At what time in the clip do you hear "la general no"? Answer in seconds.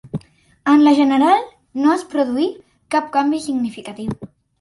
0.85-1.91